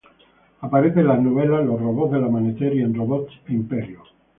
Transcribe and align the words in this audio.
Aparece 0.61 1.01
en 1.01 1.09
las 1.09 1.21
novelas: 1.21 1.63
Los 1.63 1.79
robots 1.79 2.13
del 2.13 2.23
amanecer, 2.23 2.75
y 2.75 2.81
en 2.81 2.95
Robots 2.95 3.33
e 3.47 3.53
Imperio. 3.53 4.01